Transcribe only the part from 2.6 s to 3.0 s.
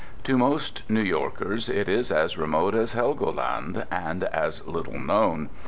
as